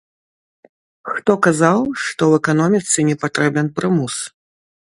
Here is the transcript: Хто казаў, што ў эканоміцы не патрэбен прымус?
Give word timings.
Хто 1.11 1.35
казаў, 1.47 1.79
што 2.05 2.21
ў 2.31 2.41
эканоміцы 2.41 2.99
не 3.11 3.15
патрэбен 3.25 3.73
прымус? 3.77 4.15